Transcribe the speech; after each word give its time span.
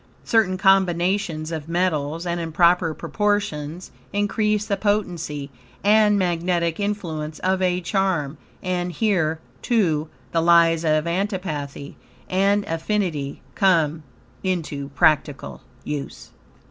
Certain 0.23 0.57
combinations 0.57 1.51
of 1.51 1.69
metals, 1.69 2.25
and 2.25 2.39
in 2.39 2.51
proper 2.51 2.91
proportions, 2.95 3.91
increase 4.11 4.65
the 4.65 4.75
potency 4.75 5.51
and 5.83 6.17
magnetic 6.17 6.79
influence 6.79 7.37
of 7.41 7.61
a 7.61 7.79
charm; 7.81 8.39
and 8.63 8.93
here, 8.93 9.37
too, 9.61 10.09
the 10.31 10.41
laws 10.41 10.83
of 10.83 11.05
antipathy 11.05 11.97
and 12.31 12.65
affinity 12.65 13.43
come 13.53 14.01
into 14.43 14.89
practical 14.95 15.61
use. 15.83 16.31